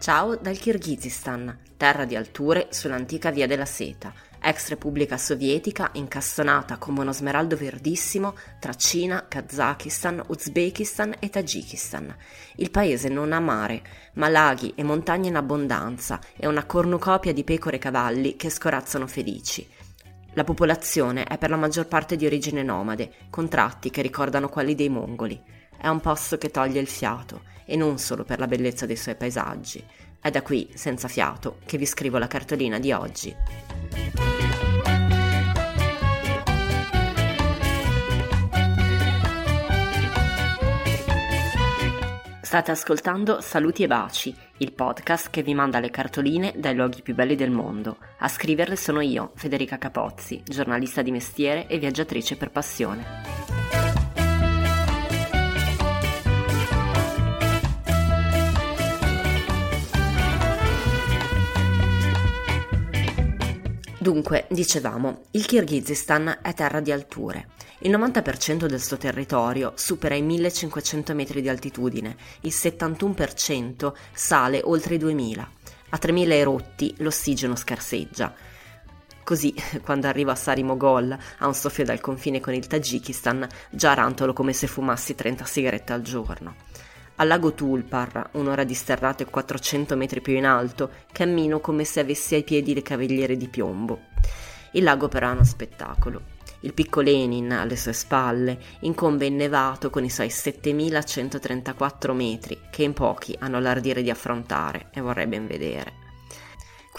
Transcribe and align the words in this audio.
Ciao 0.00 0.34
dal 0.34 0.56
Kirghizistan, 0.56 1.58
terra 1.76 2.06
di 2.06 2.16
alture 2.16 2.68
sull'antica 2.70 3.30
via 3.30 3.46
della 3.46 3.66
seta, 3.66 4.14
ex 4.40 4.70
Repubblica 4.70 5.18
Sovietica 5.18 5.90
incastonata 5.92 6.78
come 6.78 7.00
uno 7.00 7.12
smeraldo 7.12 7.54
verdissimo 7.54 8.34
tra 8.60 8.72
Cina, 8.72 9.26
Kazakistan, 9.28 10.24
Uzbekistan 10.28 11.16
e 11.18 11.28
Tagikistan. 11.28 12.16
Il 12.56 12.70
paese 12.70 13.10
non 13.10 13.34
ha 13.34 13.40
mare, 13.40 13.82
ma 14.14 14.30
laghi 14.30 14.72
e 14.74 14.82
montagne 14.82 15.28
in 15.28 15.36
abbondanza 15.36 16.18
e 16.34 16.46
una 16.46 16.64
cornucopia 16.64 17.34
di 17.34 17.44
pecore 17.44 17.76
e 17.76 17.80
cavalli 17.80 18.36
che 18.36 18.48
scorazzano 18.48 19.06
felici. 19.06 19.68
La 20.32 20.44
popolazione 20.44 21.24
è 21.24 21.36
per 21.36 21.50
la 21.50 21.56
maggior 21.56 21.86
parte 21.86 22.16
di 22.16 22.24
origine 22.24 22.62
nomade, 22.62 23.12
con 23.28 23.50
tratti 23.50 23.90
che 23.90 24.00
ricordano 24.00 24.48
quelli 24.48 24.74
dei 24.74 24.88
mongoli. 24.88 25.59
È 25.80 25.88
un 25.88 26.00
posto 26.00 26.36
che 26.36 26.50
toglie 26.50 26.78
il 26.78 26.86
fiato, 26.86 27.40
e 27.64 27.74
non 27.74 27.96
solo 27.96 28.22
per 28.22 28.38
la 28.38 28.46
bellezza 28.46 28.84
dei 28.84 28.96
suoi 28.96 29.14
paesaggi. 29.14 29.82
È 30.20 30.30
da 30.30 30.42
qui, 30.42 30.70
senza 30.74 31.08
fiato, 31.08 31.56
che 31.64 31.78
vi 31.78 31.86
scrivo 31.86 32.18
la 32.18 32.26
cartolina 32.26 32.78
di 32.78 32.92
oggi. 32.92 33.34
State 42.42 42.70
ascoltando 42.72 43.40
Saluti 43.40 43.84
e 43.84 43.86
Baci, 43.86 44.36
il 44.58 44.72
podcast 44.72 45.30
che 45.30 45.42
vi 45.42 45.54
manda 45.54 45.80
le 45.80 45.88
cartoline 45.88 46.52
dai 46.56 46.74
luoghi 46.74 47.00
più 47.00 47.14
belli 47.14 47.36
del 47.36 47.50
mondo. 47.50 47.96
A 48.18 48.28
scriverle 48.28 48.76
sono 48.76 49.00
io, 49.00 49.32
Federica 49.34 49.78
Capozzi, 49.78 50.42
giornalista 50.44 51.00
di 51.00 51.10
mestiere 51.10 51.66
e 51.68 51.78
viaggiatrice 51.78 52.36
per 52.36 52.50
passione. 52.50 53.79
Dunque, 64.02 64.46
dicevamo, 64.48 65.24
il 65.32 65.44
Kirghizistan 65.44 66.38
è 66.40 66.54
terra 66.54 66.80
di 66.80 66.90
alture. 66.90 67.48
Il 67.80 67.90
90% 67.90 68.64
del 68.64 68.80
suo 68.80 68.96
territorio 68.96 69.74
supera 69.76 70.14
i 70.14 70.22
1500 70.22 71.14
metri 71.14 71.42
di 71.42 71.50
altitudine, 71.50 72.16
il 72.40 72.52
71% 72.54 73.92
sale 74.14 74.62
oltre 74.64 74.94
i 74.94 74.98
2000. 74.98 75.50
A 75.90 75.98
3000 75.98 76.34
erotti 76.34 76.94
l'ossigeno 77.00 77.54
scarseggia. 77.56 78.32
Così, 79.22 79.54
quando 79.84 80.06
arrivo 80.06 80.30
a 80.30 80.34
Sari 80.34 80.62
Mogol, 80.62 81.14
a 81.36 81.46
un 81.46 81.54
soffio 81.54 81.84
dal 81.84 82.00
confine 82.00 82.40
con 82.40 82.54
il 82.54 82.66
Tagikistan, 82.66 83.46
già 83.68 83.92
rantolo 83.92 84.32
come 84.32 84.54
se 84.54 84.66
fumassi 84.66 85.14
30 85.14 85.44
sigarette 85.44 85.92
al 85.92 86.00
giorno. 86.00 86.54
Al 87.20 87.28
lago 87.28 87.52
Tulpar, 87.52 88.30
un'ora 88.32 88.64
di 88.64 88.72
sterrato 88.72 89.22
e 89.22 89.26
400 89.26 89.94
metri 89.94 90.22
più 90.22 90.36
in 90.36 90.46
alto, 90.46 90.88
cammino 91.12 91.60
come 91.60 91.84
se 91.84 92.00
avessi 92.00 92.34
ai 92.34 92.44
piedi 92.44 92.72
le 92.72 92.80
cavigliere 92.80 93.36
di 93.36 93.46
piombo. 93.46 94.04
Il 94.72 94.84
lago 94.84 95.08
però 95.08 95.28
è 95.28 95.32
uno 95.32 95.44
spettacolo. 95.44 96.22
Il 96.60 96.72
picco 96.72 97.02
Lenin, 97.02 97.52
alle 97.52 97.76
sue 97.76 97.92
spalle, 97.92 98.58
incombe 98.80 99.26
innevato 99.26 99.90
con 99.90 100.02
i 100.02 100.08
suoi 100.08 100.30
7134 100.30 102.14
metri, 102.14 102.58
che 102.70 102.84
in 102.84 102.94
pochi 102.94 103.36
hanno 103.38 103.60
l'ardire 103.60 104.00
di 104.00 104.08
affrontare 104.08 104.86
e 104.90 105.02
vorrei 105.02 105.26
ben 105.26 105.46
vedere. 105.46 105.99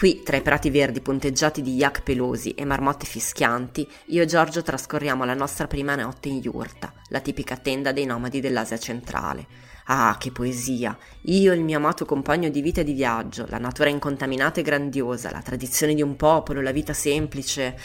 Qui, 0.02 0.24
tra 0.24 0.36
i 0.36 0.42
prati 0.42 0.68
verdi 0.68 1.00
punteggiati 1.00 1.62
di 1.62 1.76
yak 1.76 2.02
pelosi 2.02 2.54
e 2.54 2.64
marmotte 2.64 3.06
fischianti, 3.06 3.86
io 4.06 4.22
e 4.22 4.26
Giorgio 4.26 4.60
trascorriamo 4.60 5.24
la 5.24 5.34
nostra 5.34 5.68
prima 5.68 5.94
notte 5.94 6.28
in 6.28 6.38
yurta, 6.38 6.92
la 7.10 7.20
tipica 7.20 7.56
tenda 7.56 7.92
dei 7.92 8.04
nomadi 8.04 8.40
dell'Asia 8.40 8.78
centrale. 8.78 9.46
Ah, 9.84 10.16
che 10.18 10.32
poesia! 10.32 10.98
Io, 11.26 11.52
il 11.52 11.60
mio 11.60 11.76
amato 11.76 12.04
compagno 12.04 12.48
di 12.48 12.60
vita 12.62 12.80
e 12.80 12.84
di 12.84 12.94
viaggio, 12.94 13.46
la 13.48 13.58
natura 13.58 13.90
incontaminata 13.90 14.58
e 14.58 14.64
grandiosa, 14.64 15.30
la 15.30 15.40
tradizione 15.40 15.94
di 15.94 16.02
un 16.02 16.16
popolo, 16.16 16.60
la 16.60 16.72
vita 16.72 16.92
semplice 16.92 17.78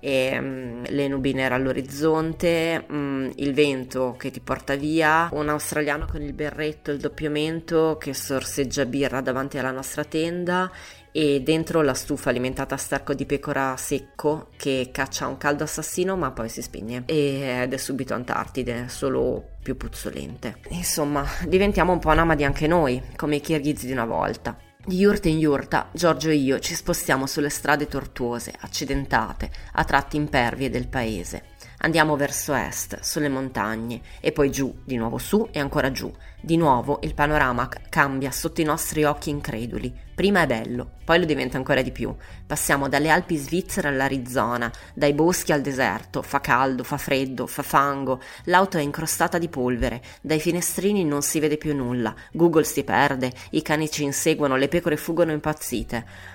e 0.00 0.38
um, 0.38 0.82
le 0.86 1.08
nubi 1.08 1.32
nere 1.32 1.54
all'orizzonte, 1.54 2.84
um, 2.88 3.30
il 3.36 3.52
vento 3.54 4.14
che 4.18 4.30
ti 4.30 4.40
porta 4.40 4.74
via, 4.74 5.28
un 5.32 5.48
australiano 5.48 6.06
con 6.10 6.22
il 6.22 6.32
berretto, 6.32 6.90
il 6.90 6.98
doppiamento 6.98 7.96
che 7.98 8.14
sorseggia 8.14 8.84
birra 8.84 9.20
davanti 9.20 9.58
alla 9.58 9.70
nostra 9.70 10.04
tenda 10.04 10.70
e 11.16 11.40
dentro 11.40 11.80
la 11.80 11.94
stufa 11.94 12.28
alimentata 12.28 12.74
a 12.74 12.78
sterco 12.78 13.14
di 13.14 13.24
pecora 13.24 13.74
secco 13.78 14.48
che 14.56 14.90
caccia 14.92 15.26
un 15.26 15.38
caldo 15.38 15.64
assassino 15.64 16.14
ma 16.14 16.30
poi 16.30 16.50
si 16.50 16.60
spegne 16.60 17.04
ed 17.06 17.72
è 17.72 17.76
subito 17.78 18.12
Antartide, 18.12 18.88
solo 18.88 19.52
più 19.62 19.78
puzzolente. 19.78 20.58
Insomma, 20.68 21.24
diventiamo 21.48 21.92
un 21.92 21.98
po' 21.98 22.12
nomadi 22.12 22.44
anche 22.44 22.66
noi, 22.66 23.02
come 23.16 23.36
i 23.36 23.40
kirghizi 23.40 23.86
di 23.86 23.92
una 23.92 24.04
volta. 24.04 24.65
Di 24.88 24.98
yurta 24.98 25.28
in 25.28 25.40
yurta, 25.40 25.88
Giorgio 25.92 26.30
e 26.30 26.36
io 26.36 26.60
ci 26.60 26.76
spostiamo 26.76 27.26
sulle 27.26 27.48
strade 27.48 27.88
tortuose, 27.88 28.54
accidentate, 28.56 29.50
a 29.72 29.82
tratti 29.82 30.14
impervie 30.14 30.70
del 30.70 30.86
paese. 30.86 31.55
Andiamo 31.86 32.16
verso 32.16 32.52
est, 32.52 32.98
sulle 32.98 33.28
montagne, 33.28 34.00
e 34.18 34.32
poi 34.32 34.50
giù, 34.50 34.76
di 34.82 34.96
nuovo 34.96 35.18
su 35.18 35.46
e 35.52 35.60
ancora 35.60 35.92
giù. 35.92 36.12
Di 36.40 36.56
nuovo 36.56 36.98
il 37.02 37.14
panorama 37.14 37.68
cambia 37.88 38.32
sotto 38.32 38.60
i 38.60 38.64
nostri 38.64 39.04
occhi 39.04 39.30
increduli. 39.30 39.94
Prima 40.12 40.42
è 40.42 40.46
bello, 40.48 40.94
poi 41.04 41.20
lo 41.20 41.24
diventa 41.24 41.58
ancora 41.58 41.82
di 41.82 41.92
più. 41.92 42.12
Passiamo 42.44 42.88
dalle 42.88 43.08
Alpi 43.08 43.36
svizzere 43.36 43.86
all'Arizona, 43.86 44.68
dai 44.94 45.12
boschi 45.12 45.52
al 45.52 45.60
deserto, 45.60 46.22
fa 46.22 46.40
caldo, 46.40 46.82
fa 46.82 46.96
freddo, 46.96 47.46
fa 47.46 47.62
fango, 47.62 48.20
l'auto 48.46 48.78
è 48.78 48.82
incrostata 48.82 49.38
di 49.38 49.48
polvere, 49.48 50.02
dai 50.20 50.40
finestrini 50.40 51.04
non 51.04 51.22
si 51.22 51.38
vede 51.38 51.56
più 51.56 51.72
nulla, 51.72 52.12
Google 52.32 52.64
si 52.64 52.82
perde, 52.82 53.32
i 53.50 53.62
cani 53.62 53.88
ci 53.88 54.02
inseguono, 54.02 54.56
le 54.56 54.66
pecore 54.66 54.96
fuggono 54.96 55.30
impazzite. 55.30 56.34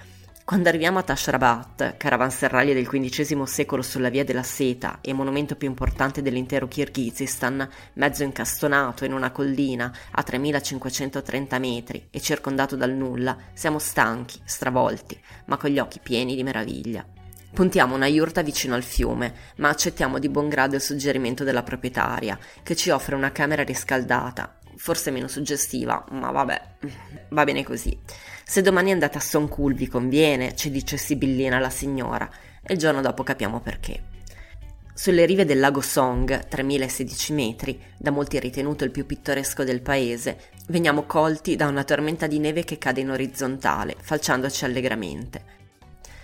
Quando 0.52 0.68
arriviamo 0.68 1.00
a 1.00 1.04
Tashrabat, 1.04 1.96
caravanserraglio 1.96 2.74
del 2.74 2.86
XV 2.86 3.44
secolo 3.44 3.82
sulla 3.82 4.10
via 4.10 4.26
della 4.26 4.44
seta 4.44 4.98
e 5.00 5.14
monumento 5.14 5.56
più 5.56 5.70
importante 5.70 6.22
dell'intero 6.22 6.68
Kirghizistan, 6.68 7.66
mezzo 7.94 8.24
incastonato 8.24 9.06
in 9.06 9.14
una 9.14 9.32
collina 9.32 9.90
a 10.12 10.22
3530 10.22 11.58
metri 11.58 12.08
e 12.10 12.20
circondato 12.20 12.76
dal 12.76 12.92
nulla, 12.92 13.38
siamo 13.54 13.80
stanchi, 13.80 14.42
stravolti, 14.44 15.18
ma 15.46 15.56
con 15.56 15.70
gli 15.70 15.80
occhi 15.80 16.02
pieni 16.04 16.36
di 16.36 16.44
meraviglia. 16.44 17.06
Puntiamo 17.54 17.96
una 17.96 18.08
yurta 18.08 18.42
vicino 18.42 18.76
al 18.76 18.84
fiume, 18.84 19.34
ma 19.56 19.70
accettiamo 19.70 20.20
di 20.20 20.28
buon 20.28 20.50
grado 20.50 20.76
il 20.76 20.82
suggerimento 20.82 21.46
della 21.46 21.64
proprietaria, 21.64 22.38
che 22.62 22.76
ci 22.76 22.90
offre 22.90 23.16
una 23.16 23.32
camera 23.32 23.64
riscaldata, 23.64 24.58
forse 24.82 25.12
meno 25.12 25.28
suggestiva, 25.28 26.04
ma 26.10 26.32
vabbè, 26.32 26.62
va 27.30 27.44
bene 27.44 27.64
così. 27.64 27.96
Se 28.44 28.64
domani 28.64 28.92
andate 28.92 29.20
a 29.20 29.22
Soncool 29.22 29.76
vi 29.76 29.88
conviene, 29.88 30.56
ci 30.56 30.72
dice 30.72 30.98
sibillina 30.98 31.60
la 31.60 31.70
signora, 31.70 32.28
e 32.64 32.74
il 32.74 32.80
giorno 32.80 33.00
dopo 33.00 33.22
capiamo 33.22 33.60
perché. 33.60 34.06
Sulle 34.96 35.28
rive 35.28 35.46
del 35.46 35.60
lago 35.60 35.82
Song, 35.82 36.48
3016 36.48 37.34
metri, 37.34 37.80
da 37.96 38.10
molti 38.10 38.40
ritenuto 38.40 38.84
il 38.84 38.90
più 38.90 39.06
pittoresco 39.06 39.64
del 39.64 39.84
paese, 39.84 40.50
veniamo 40.70 41.04
colti 41.04 41.56
da 41.56 41.68
una 41.68 41.84
tormenta 41.84 42.26
di 42.26 42.40
neve 42.40 42.64
che 42.64 42.80
cade 42.80 43.02
in 43.02 43.12
orizzontale, 43.12 43.96
falciandoci 44.02 44.66
allegramente. 44.66 45.44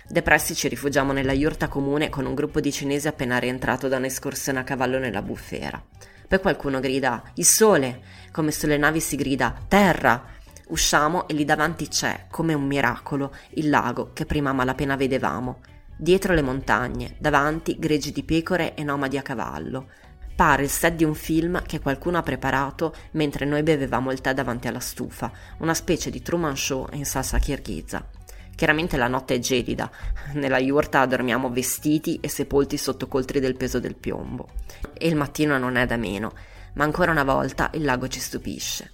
Depressi 0.08 0.56
ci 0.56 0.66
rifugiamo 0.66 1.12
nella 1.12 1.32
yurta 1.32 1.68
comune 1.68 2.08
con 2.08 2.26
un 2.26 2.34
gruppo 2.34 2.58
di 2.58 2.72
cinesi 2.72 3.06
appena 3.06 3.38
rientrato 3.38 3.86
da 3.86 3.98
un'escursione 3.98 4.58
a 4.58 4.64
cavallo 4.64 4.98
nella 4.98 5.22
bufera. 5.22 5.80
Poi 6.28 6.40
qualcuno 6.40 6.78
grida 6.78 7.22
Il 7.36 7.46
sole, 7.46 8.02
come 8.32 8.52
sulle 8.52 8.76
navi 8.76 9.00
si 9.00 9.16
grida 9.16 9.56
Terra. 9.66 10.36
Usciamo 10.66 11.26
e 11.26 11.32
lì 11.32 11.46
davanti 11.46 11.88
c'è, 11.88 12.26
come 12.30 12.52
un 12.52 12.66
miracolo, 12.66 13.34
il 13.54 13.70
lago 13.70 14.10
che 14.12 14.26
prima 14.26 14.52
malapena 14.52 14.94
vedevamo. 14.94 15.60
Dietro 15.96 16.34
le 16.34 16.42
montagne, 16.42 17.16
davanti 17.18 17.78
greggi 17.78 18.12
di 18.12 18.24
pecore 18.24 18.74
e 18.74 18.84
nomadi 18.84 19.16
a 19.16 19.22
cavallo. 19.22 19.88
Pare 20.36 20.64
il 20.64 20.68
set 20.68 20.96
di 20.96 21.04
un 21.04 21.14
film 21.14 21.62
che 21.62 21.80
qualcuno 21.80 22.18
ha 22.18 22.22
preparato 22.22 22.94
mentre 23.12 23.46
noi 23.46 23.62
bevevamo 23.62 24.12
il 24.12 24.20
tè 24.20 24.34
davanti 24.34 24.68
alla 24.68 24.80
stufa, 24.80 25.32
una 25.60 25.72
specie 25.72 26.10
di 26.10 26.20
Truman 26.20 26.56
Show 26.58 26.88
in 26.92 27.06
salsa 27.06 27.38
kirghiza. 27.38 28.17
Chiaramente 28.58 28.96
la 28.96 29.06
notte 29.06 29.36
è 29.36 29.38
gelida, 29.38 29.88
nella 30.32 30.58
yurta 30.58 31.06
dormiamo 31.06 31.48
vestiti 31.48 32.18
e 32.20 32.28
sepolti 32.28 32.76
sotto 32.76 33.06
coltri 33.06 33.38
del 33.38 33.54
peso 33.54 33.78
del 33.78 33.94
piombo. 33.94 34.48
E 34.94 35.06
il 35.06 35.14
mattino 35.14 35.58
non 35.58 35.76
è 35.76 35.86
da 35.86 35.96
meno, 35.96 36.32
ma 36.72 36.82
ancora 36.82 37.12
una 37.12 37.22
volta 37.22 37.70
il 37.74 37.84
lago 37.84 38.08
ci 38.08 38.18
stupisce. 38.18 38.90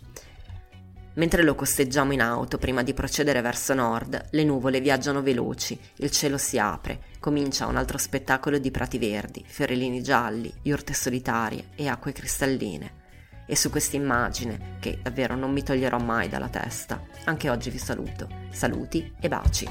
Mentre 1.14 1.42
lo 1.42 1.54
costeggiamo 1.54 2.12
in 2.12 2.20
auto 2.20 2.58
prima 2.58 2.82
di 2.82 2.92
procedere 2.92 3.40
verso 3.40 3.72
nord, 3.72 4.26
le 4.32 4.44
nuvole 4.44 4.82
viaggiano 4.82 5.22
veloci, 5.22 5.80
il 5.96 6.10
cielo 6.10 6.36
si 6.36 6.58
apre, 6.58 7.00
comincia 7.18 7.66
un 7.66 7.76
altro 7.76 7.96
spettacolo 7.96 8.58
di 8.58 8.70
prati 8.70 8.98
verdi, 8.98 9.42
fiorellini 9.46 10.02
gialli, 10.02 10.52
yurte 10.60 10.92
solitarie 10.92 11.68
e 11.74 11.88
acque 11.88 12.12
cristalline 12.12 13.03
e 13.46 13.56
su 13.56 13.70
questa 13.70 13.96
immagine, 13.96 14.76
che 14.80 14.98
davvero 15.02 15.36
non 15.36 15.52
mi 15.52 15.62
toglierò 15.62 15.98
mai 15.98 16.28
dalla 16.28 16.48
testa, 16.48 17.02
anche 17.24 17.50
oggi 17.50 17.70
vi 17.70 17.78
saluto. 17.78 18.28
Saluti 18.50 19.12
e 19.20 19.28
baci. 19.28 19.68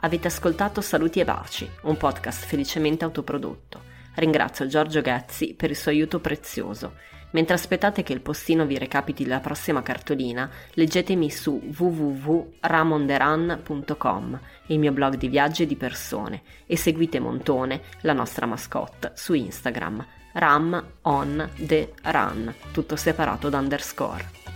Avete 0.00 0.28
ascoltato 0.28 0.80
Saluti 0.80 1.18
e 1.18 1.24
Baci, 1.24 1.68
un 1.82 1.96
podcast 1.96 2.44
felicemente 2.44 3.04
autoprodotto. 3.04 3.82
Ringrazio 4.14 4.66
Giorgio 4.66 5.00
Ghezzi 5.00 5.54
per 5.54 5.70
il 5.70 5.76
suo 5.76 5.90
aiuto 5.90 6.20
prezioso. 6.20 6.94
Mentre 7.30 7.54
aspettate 7.54 8.02
che 8.02 8.14
il 8.14 8.20
postino 8.20 8.64
vi 8.64 8.78
recapiti 8.78 9.26
la 9.26 9.40
prossima 9.40 9.82
cartolina, 9.82 10.48
leggetemi 10.74 11.28
su 11.30 11.60
www.ramonderan.com, 11.76 14.40
il 14.66 14.78
mio 14.78 14.92
blog 14.92 15.16
di 15.16 15.28
viaggi 15.28 15.64
e 15.64 15.66
di 15.66 15.76
persone, 15.76 16.42
e 16.66 16.76
seguite 16.76 17.18
Montone, 17.20 17.82
la 18.02 18.12
nostra 18.14 18.46
mascotte, 18.46 19.12
su 19.14 19.34
Instagram, 19.34 20.06
ram 20.32 20.84
on 21.02 21.50
the 21.66 21.92
run, 22.04 22.54
tutto 22.72 22.96
separato 22.96 23.50
da 23.50 23.58
underscore. 23.58 24.47